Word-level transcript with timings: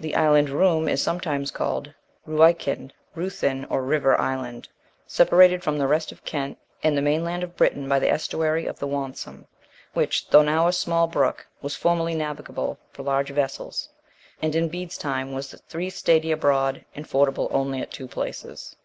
(2) 0.00 0.96
Sometimes 0.96 1.50
called 1.50 1.92
Ruoichin, 2.28 2.92
Ruith 3.16 3.42
in, 3.42 3.64
or 3.64 3.82
"river 3.82 4.16
island," 4.20 4.68
separated 5.04 5.64
from 5.64 5.78
the 5.78 5.88
rest 5.88 6.12
of 6.12 6.24
Kent 6.24 6.58
and 6.84 6.96
the 6.96 7.02
mainland 7.02 7.42
of 7.42 7.56
Britain 7.56 7.88
by 7.88 7.98
the 7.98 8.08
estuary 8.08 8.66
of 8.66 8.78
the 8.78 8.86
Wantsum, 8.86 9.48
which, 9.92 10.28
though 10.30 10.44
now 10.44 10.68
a 10.68 10.72
small 10.72 11.08
brook, 11.08 11.44
was 11.60 11.74
formerly 11.74 12.14
navigable 12.14 12.78
for 12.92 13.02
large 13.02 13.30
vessels, 13.30 13.88
and 14.40 14.54
in 14.54 14.68
Bede's 14.68 14.96
time 14.96 15.32
was 15.32 15.60
three 15.68 15.90
stadia 15.90 16.36
broad, 16.36 16.84
and 16.94 17.08
fordable 17.08 17.48
only 17.50 17.80
at 17.82 17.90
two 17.90 18.06
places. 18.06 18.76